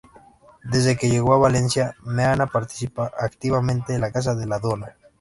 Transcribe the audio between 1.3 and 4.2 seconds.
a Valencia, Meana participa activamente en la